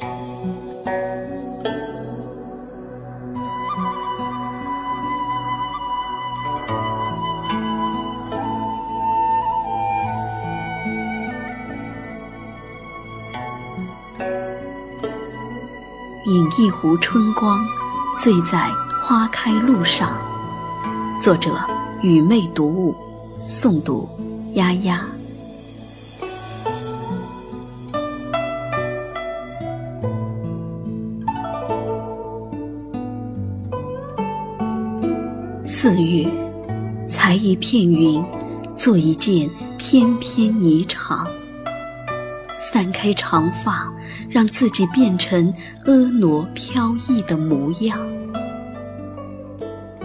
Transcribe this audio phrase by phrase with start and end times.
[0.00, 0.08] 饮
[16.58, 17.60] 一壶春光，
[18.18, 18.70] 醉在
[19.02, 20.16] 花开路上。
[21.20, 21.58] 作者：
[22.02, 22.94] 雨妹读物，
[23.48, 24.08] 诵读：
[24.54, 25.04] 丫丫。
[35.82, 36.28] 四月，
[37.08, 38.22] 裁一片云，
[38.76, 39.48] 做一件
[39.78, 41.26] 翩翩霓裳。
[42.58, 43.90] 散开长发，
[44.28, 45.50] 让自己变成
[45.86, 47.96] 婀娜飘逸的模样；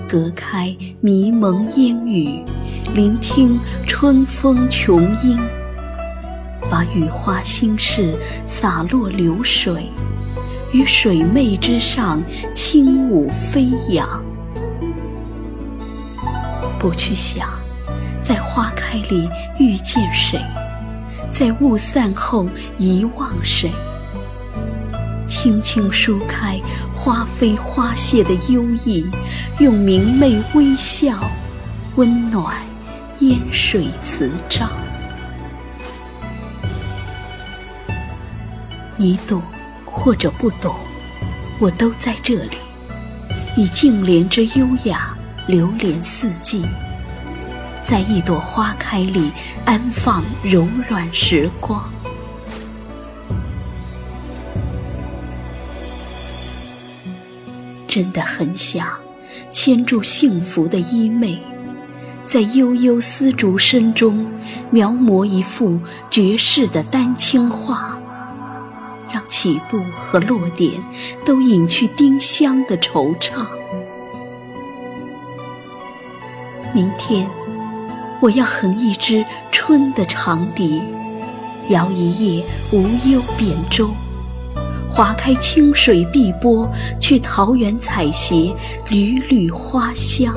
[0.08, 2.42] 隔开迷蒙烟雨，
[2.94, 5.38] 聆听春风琼音，
[6.72, 9.84] 把雨花心事洒落流水，
[10.72, 14.25] 于水媚之上轻舞飞扬。
[16.86, 17.50] 不去想，
[18.22, 20.40] 在花开里遇见谁。
[21.32, 22.46] 在雾散后
[22.78, 23.72] 遗忘谁？
[25.26, 26.62] 轻轻梳开
[26.96, 29.04] 花飞花谢的幽意，
[29.58, 31.28] 用明媚微笑
[31.96, 32.56] 温暖
[33.22, 34.70] 烟水词章。
[38.96, 39.42] 你懂
[39.84, 40.76] 或者不懂，
[41.58, 42.58] 我都在这里，
[43.58, 45.15] 以净莲之优雅
[45.48, 46.64] 流连四季。
[47.86, 49.32] 在一朵花开里
[49.64, 51.88] 安放柔软时光，
[57.88, 58.88] 真的很想
[59.52, 61.38] 牵住幸福的衣袂，
[62.26, 64.26] 在悠悠丝竹声中
[64.72, 67.96] 描摹一幅绝世的丹青画，
[69.14, 70.82] 让起步和落点
[71.24, 73.46] 都隐去丁香的惆怅。
[76.76, 77.26] 明天。
[78.22, 80.82] 我要横一支春的长笛，
[81.70, 82.44] 摇一叶
[82.74, 83.90] 无忧扁舟，
[84.90, 86.70] 划开清水碧波，
[87.00, 88.54] 去桃源采撷
[88.90, 90.34] 缕缕花香。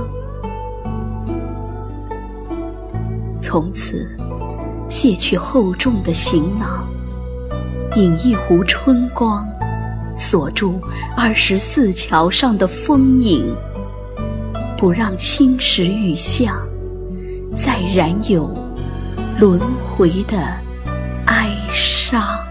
[3.41, 4.09] 从此，
[4.89, 6.87] 卸去厚重的行囊，
[7.97, 9.45] 饮一壶春光，
[10.17, 10.81] 锁住
[11.17, 13.53] 二十四桥上的风影，
[14.79, 16.57] 不让青石雨巷。
[17.55, 18.49] 再染有
[19.41, 20.39] 轮回的
[21.27, 22.48] 哀伤。